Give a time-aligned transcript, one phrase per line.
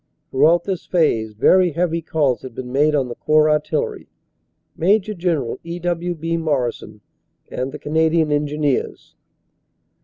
[0.31, 4.07] Throughout this phase very heavy calls had been made on the Corps Artillery
[4.75, 5.77] (Major General E.
[5.77, 6.15] W.
[6.15, 6.37] B.
[6.37, 7.01] Morrison)
[7.51, 9.13] and the Canadian Engineers.